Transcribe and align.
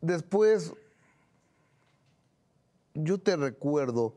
Después, 0.00 0.72
yo 2.94 3.18
te 3.18 3.36
recuerdo, 3.36 4.14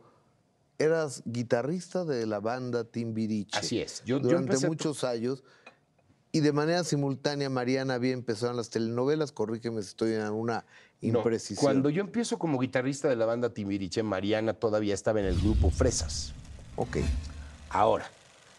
eras 0.78 1.24
guitarrista 1.25 2.05
de 2.05 2.25
la 2.28 2.40
banda 2.40 2.83
Timbiriche. 2.83 3.58
Así 3.58 3.80
es. 3.82 4.03
Yo- 4.06 4.19
durante 4.19 4.58
muchos 4.67 5.03
años. 5.03 5.43
Y 6.32 6.42
de 6.42 6.51
manera 6.51 6.83
simultánea, 6.83 7.50
Mariana 7.50 7.95
había 7.95 8.11
empezado 8.14 8.52
en 8.52 8.57
las 8.57 8.70
telenovelas. 8.70 9.32
Corrígeme 9.32 9.82
si 9.82 9.88
estoy 9.89 10.14
en 10.14 10.30
una 10.30 10.66
No, 11.02 11.20
imprecisión. 11.20 11.64
Cuando 11.64 11.90
yo 11.90 12.02
empiezo 12.02 12.38
como 12.38 12.60
guitarrista 12.60 13.08
de 13.08 13.16
la 13.16 13.26
banda 13.26 13.50
Timbiriche, 13.54 14.04
Mariana 14.04 14.54
todavía 14.54 14.94
estaba 14.94 15.20
en 15.20 15.26
el 15.28 15.40
grupo 15.40 15.72
Fresas. 15.72 16.34
Ok. 16.76 16.98
Ahora, 17.70 18.12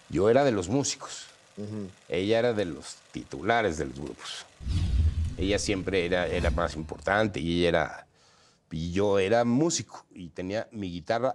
yo 0.08 0.28
era 0.30 0.44
de 0.44 0.50
los 0.52 0.68
músicos. 0.68 1.26
Ella 2.08 2.38
era 2.38 2.52
de 2.52 2.64
los 2.64 2.96
titulares 3.12 3.78
de 3.78 3.84
los 3.86 3.96
grupos. 4.00 4.46
Ella 5.38 5.58
siempre 5.58 6.04
era, 6.04 6.26
era 6.26 6.50
más 6.50 6.74
importante 6.76 7.40
y 7.40 7.60
ella 7.60 7.68
era. 7.68 8.06
Y 8.70 8.92
yo 8.92 9.18
era 9.18 9.44
músico 9.44 10.04
y 10.12 10.28
tenía 10.28 10.68
mi 10.72 10.90
guitarra. 10.90 11.34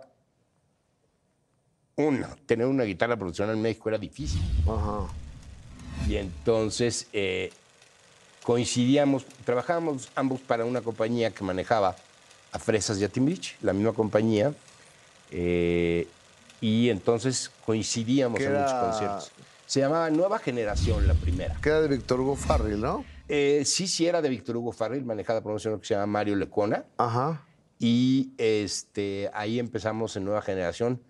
Una, 1.95 2.35
tener 2.45 2.67
una 2.67 2.83
guitarra 2.83 3.17
profesional 3.17 3.55
en 3.55 3.61
México 3.61 3.89
era 3.89 3.97
difícil. 3.97 4.41
Ajá. 4.67 5.07
Y 6.07 6.17
entonces 6.17 7.07
eh, 7.13 7.51
coincidíamos, 8.43 9.25
trabajábamos 9.45 10.09
ambos 10.15 10.41
para 10.41 10.65
una 10.65 10.81
compañía 10.81 11.31
que 11.31 11.43
manejaba 11.43 11.95
a 12.51 12.59
Fresas 12.59 12.99
y 12.99 13.03
a 13.03 13.09
Timbiriche, 13.09 13.55
la 13.61 13.73
misma 13.73 13.93
compañía. 13.93 14.53
eh, 15.31 16.07
y 16.63 16.89
entonces 16.89 17.51
coincidíamos 17.65 18.39
¿Qué 18.39 18.45
en 18.45 18.53
muchos 18.53 18.73
conciertos. 18.73 19.31
Se 19.65 19.81
llamaba 19.81 20.09
Nueva 20.09 20.39
Generación, 20.39 21.05
la 21.07 21.13
primera. 21.13 21.57
Que 21.61 21.67
era 21.67 21.81
de 21.81 21.89
Víctor 21.89 22.21
Hugo 22.21 22.37
¿no? 22.77 23.03
Eh, 23.27 23.63
sí, 23.65 23.87
sí 23.87 24.05
era 24.05 24.21
de 24.21 24.29
Víctor 24.29 24.57
Hugo 24.57 24.71
Farrell, 24.71 25.05
manejada 25.05 25.41
por 25.41 25.51
un 25.53 25.59
señor 25.59 25.79
que 25.79 25.87
se 25.87 25.93
llama 25.93 26.07
Mario 26.07 26.35
Lecona. 26.35 26.85
Ajá. 26.97 27.45
Y 27.79 28.33
este, 28.37 29.29
ahí 29.33 29.59
empezamos 29.59 30.15
en 30.15 30.25
Nueva 30.25 30.41
Generación, 30.41 31.01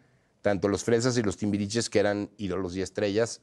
tanto 0.42 0.68
los 0.68 0.84
Fresas 0.84 1.18
y 1.18 1.24
los 1.24 1.38
Timbiriches, 1.38 1.90
que 1.90 2.00
eran 2.00 2.30
ídolos 2.38 2.76
y 2.76 2.82
estrellas, 2.82 3.42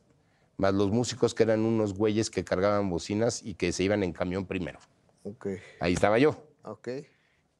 más 0.56 0.74
los 0.74 0.90
músicos, 0.90 1.34
que 1.34 1.42
eran 1.44 1.60
unos 1.64 1.94
güeyes 1.94 2.30
que 2.30 2.44
cargaban 2.44 2.90
bocinas 2.90 3.42
y 3.42 3.54
que 3.54 3.72
se 3.72 3.82
iban 3.84 4.02
en 4.02 4.12
camión 4.12 4.46
primero. 4.46 4.78
Ok. 5.24 5.48
Ahí 5.80 5.92
estaba 5.94 6.18
yo. 6.18 6.42
Ok. 6.64 6.88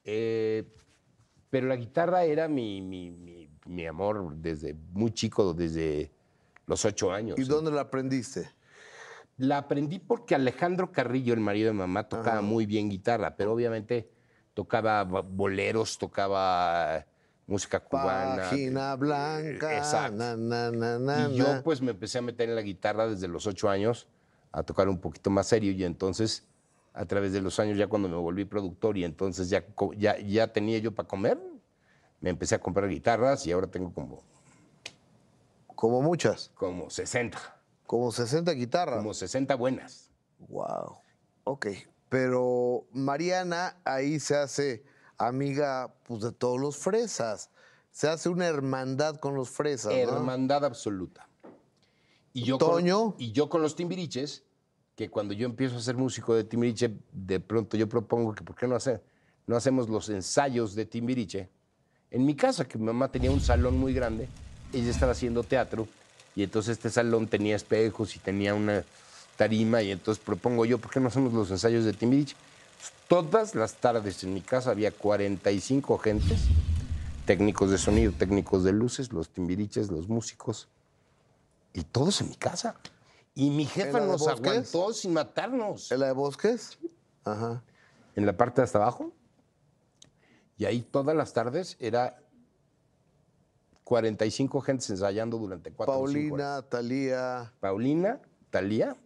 Eh, 0.05 0.65
pero 1.51 1.67
la 1.67 1.77
guitarra 1.77 2.25
era 2.25 2.49
mi, 2.49 2.81
mi- 2.81 3.11
mi- 3.11 3.51
mi 3.67 3.87
amor 3.87 4.35
desde 4.37 4.75
muy 4.93 5.13
chico, 5.13 5.53
desde 5.55 6.11
los 6.67 6.85
ocho 6.85 7.13
años. 7.13 7.39
¿Y 7.39 7.45
dónde 7.45 7.71
la 7.71 7.83
aprendiste? 7.83 8.51
La 9.41 9.57
aprendí 9.57 9.99
porque 9.99 10.35
Alejandro 10.35 10.93
Carrillo, 10.93 11.33
el 11.33 11.41
marido 11.41 11.69
de 11.69 11.73
mamá, 11.73 12.07
tocaba 12.07 12.43
muy 12.43 12.67
bien 12.67 12.91
guitarra, 12.91 13.37
pero 13.37 13.55
obviamente 13.55 14.11
tocaba 14.53 15.03
bo- 15.05 15.23
boleros, 15.23 15.97
tocaba 15.97 17.07
música 17.47 17.81
cubana. 17.81 18.43
Página 18.51 18.97
blanca. 18.97 19.79
Exacto. 19.79 20.15
Na, 20.19 20.37
na, 20.37 20.71
na, 20.71 20.99
na, 20.99 21.29
Y 21.31 21.37
yo 21.37 21.63
pues 21.65 21.81
me 21.81 21.93
empecé 21.93 22.19
a 22.19 22.23
meter 22.23 22.51
en 22.51 22.55
la 22.55 22.61
guitarra 22.61 23.09
desde 23.09 23.29
los 23.29 23.47
ocho 23.47 23.71
años, 23.71 24.09
a 24.53 24.63
tocar 24.63 24.91
un 24.91 24.99
poquito 25.01 25.31
más 25.31 25.47
serio 25.47 25.73
y 25.73 25.85
entonces 25.85 26.47
a 26.93 27.07
través 27.07 27.33
de 27.33 27.41
los 27.41 27.59
años 27.59 27.79
ya 27.79 27.87
cuando 27.87 28.11
me 28.11 28.17
volví 28.17 28.45
productor 28.45 28.99
y 28.99 29.05
entonces 29.05 29.49
ya, 29.49 29.65
ya, 29.97 30.19
ya 30.19 30.53
tenía 30.53 30.77
yo 30.81 30.95
para 30.95 31.09
comer, 31.09 31.41
me 32.21 32.29
empecé 32.29 32.57
a 32.57 32.61
comprar 32.61 32.91
guitarras 32.91 33.47
y 33.47 33.53
ahora 33.53 33.69
tengo 33.69 33.91
como, 33.95 34.23
Como 35.67 36.03
muchas. 36.03 36.51
como 36.55 36.91
60, 36.91 37.39
Como 37.91 38.13
60 38.13 38.53
guitarras. 38.53 38.99
como 38.99 39.13
60 39.13 39.53
buenas. 39.57 40.11
Wow. 40.49 40.99
Ok. 41.43 41.67
Pero 42.09 42.87
Mariana 42.93 43.79
ahí 43.85 44.21
se 44.21 44.37
hace 44.37 44.85
amiga 45.19 45.93
pues, 46.05 46.21
de 46.23 46.31
todos 46.31 46.61
los 46.61 46.77
fresas. 46.77 47.51
Se 47.91 48.07
hace 48.07 48.29
una 48.29 48.47
hermandad 48.47 49.17
con 49.17 49.35
los 49.35 49.51
fresas. 49.51 49.93
¿no? 49.93 49.99
Hermandad 49.99 50.65
absoluta. 50.65 51.29
Y 52.33 52.45
yo, 52.45 52.59
Toño. 52.59 53.15
Con, 53.15 53.15
y 53.21 53.33
yo 53.33 53.49
con 53.49 53.61
los 53.61 53.75
timbiriches, 53.75 54.45
que 54.95 55.11
cuando 55.11 55.35
yo 55.35 55.45
empiezo 55.45 55.77
a 55.77 55.81
ser 55.81 55.97
músico 55.97 56.33
de 56.37 56.45
timbiriche, 56.45 56.97
de 57.11 57.41
pronto 57.41 57.77
yo 57.77 57.89
propongo 57.89 58.33
que 58.37 58.45
por 58.45 58.55
qué 58.55 58.69
no, 58.69 58.77
hace- 58.77 59.01
no 59.49 59.57
hacemos 59.57 59.89
los 59.89 60.09
ensayos 60.11 60.77
de 60.77 60.87
timbiriche 60.87 61.51
en 62.13 62.25
mi 62.25 62.37
casa, 62.37 62.65
que 62.69 62.79
mi 62.79 62.85
mamá 62.85 63.11
tenía 63.11 63.33
un 63.33 63.41
salón 63.41 63.77
muy 63.79 63.93
grande, 63.93 64.29
ella 64.73 64.91
estaba 64.91 65.11
haciendo 65.11 65.43
teatro, 65.43 65.89
y 66.35 66.43
entonces 66.43 66.73
este 66.79 66.91
salón 66.91 67.29
tenía 67.29 67.57
espejos 67.57 68.17
y 68.17 68.19
tenía 68.19 68.55
una 68.55 68.85
tarima, 69.37 69.83
y 69.83 69.91
entonces 69.91 70.23
propongo 70.23 70.65
yo, 70.65 70.79
¿por 70.79 70.91
qué 70.91 71.01
no 71.01 71.09
hacemos 71.09 71.33
los 71.33 71.51
ensayos 71.51 71.85
de 71.85 71.93
timbiriche? 71.93 72.37
Todas 73.09 73.55
las 73.55 73.75
tardes 73.75 74.23
en 74.23 74.35
mi 74.35 74.41
casa 74.41 74.71
había 74.71 74.93
45 74.93 75.99
gentes, 75.99 76.43
técnicos 77.27 77.71
de 77.71 77.79
sonido, 77.79 78.13
técnicos 78.13 78.65
de 78.65 78.73
luces, 78.73 79.13
los 79.13 79.29
timbiriches, 79.31 79.91
los 79.91 80.09
músicos, 80.09 80.69
y 81.73 81.83
todos 81.83 82.21
en 82.21 82.29
mi 82.31 82.37
casa. 82.37 82.77
Y 83.35 83.51
mi 83.51 83.63
¿En 83.63 83.69
jefa 83.69 84.01
nos 84.01 84.21
Bosques? 84.21 84.47
aguantó 84.47 84.93
sin 84.93 85.13
matarnos. 85.13 85.91
¿En 85.91 86.01
la 86.01 86.07
de 86.07 86.13
Bosques? 86.13 86.79
Ajá. 87.25 87.63
En 88.17 88.27
la 88.27 88.37
parte 88.37 88.61
de 88.61 88.65
hasta 88.65 88.79
abajo. 88.79 89.13
Y 90.59 90.65
ahí 90.67 90.83
todas 90.83 91.17
las 91.17 91.33
tardes 91.33 91.77
era 91.81 92.19
45 93.85 94.61
gentes 94.61 94.91
ensayando 94.91 95.39
durante 95.39 95.71
cuatro 95.71 95.99
horas. 95.99 96.15
Paulina, 96.15 96.63
Talía. 96.63 97.53
Paulina, 97.61 98.21
Talía, 98.51 98.97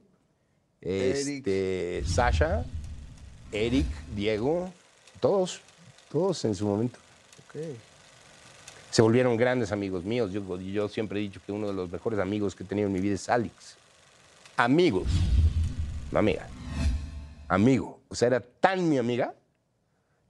este, 0.80 2.02
Sasha, 2.06 2.64
Eric, 3.52 3.86
Diego, 4.14 4.70
todos, 5.20 5.60
todos 6.10 6.44
en 6.44 6.54
su 6.54 6.66
momento. 6.66 6.98
Ok. 7.46 7.60
Se 8.90 9.02
volvieron 9.02 9.36
grandes 9.36 9.72
amigos 9.72 10.04
míos. 10.04 10.30
Yo, 10.32 10.58
yo 10.60 10.88
siempre 10.88 11.18
he 11.18 11.22
dicho 11.22 11.40
que 11.44 11.50
uno 11.50 11.66
de 11.66 11.72
los 11.72 11.90
mejores 11.90 12.20
amigos 12.20 12.54
que 12.54 12.62
he 12.62 12.66
tenido 12.66 12.86
en 12.86 12.92
mi 12.92 13.00
vida 13.00 13.14
es 13.14 13.28
Alex. 13.28 13.76
Amigos, 14.56 15.08
no 16.12 16.18
amiga. 16.20 16.46
Amigo. 17.48 18.00
O 18.08 18.14
sea, 18.14 18.28
era 18.28 18.40
tan 18.40 18.88
mi 18.88 18.98
amiga 18.98 19.34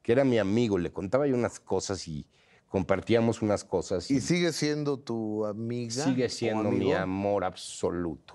que 0.02 0.12
era 0.12 0.24
mi 0.24 0.38
amigo. 0.38 0.78
Le 0.78 0.92
contaba 0.92 1.26
yo 1.26 1.34
unas 1.34 1.60
cosas 1.60 2.08
y 2.08 2.24
compartíamos 2.74 3.40
unas 3.40 3.62
cosas. 3.62 4.10
¿Y 4.10 4.20
sigue 4.20 4.52
siendo 4.52 4.98
tu 4.98 5.46
amiga? 5.46 6.02
sigue 6.02 6.28
siendo 6.28 6.72
mi 6.72 6.92
amor 6.92 7.44
absoluto. 7.44 8.34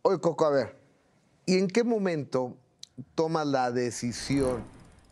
Oye, 0.00 0.18
Coco, 0.18 0.46
a 0.46 0.50
ver. 0.50 0.76
¿Y 1.44 1.58
en 1.58 1.68
qué 1.68 1.84
momento 1.84 2.56
tomas 3.14 3.46
la 3.46 3.70
decisión 3.70 4.62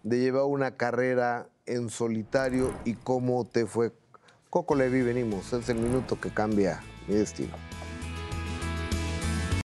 de 0.02 0.20
llevar 0.20 0.44
una 0.44 0.78
carrera 0.78 1.50
en 1.66 1.90
solitario 1.90 2.72
y 2.86 2.94
cómo 2.94 3.44
te 3.44 3.66
fue? 3.66 3.92
Coco 4.48 4.74
Levi, 4.74 5.02
venimos. 5.02 5.52
Es 5.52 5.68
el 5.68 5.76
minuto 5.76 6.18
que 6.18 6.30
cambia 6.30 6.80
mi 7.06 7.16
destino. 7.16 7.67